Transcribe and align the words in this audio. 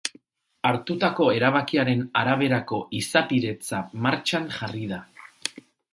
Hartutako 0.67 1.27
erabakiaren 1.35 2.01
araberako 2.21 2.79
izapidetza 3.03 3.83
martxan 4.07 4.49
jarri 4.57 4.85
da. 4.95 5.03